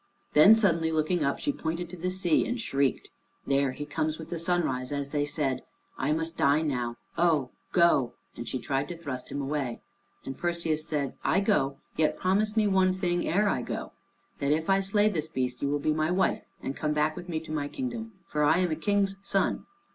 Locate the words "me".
12.57-12.65, 17.29-17.39